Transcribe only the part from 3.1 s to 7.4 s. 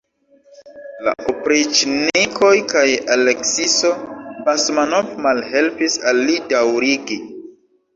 Aleksiso Basmanov malhelpis al li daŭrigi.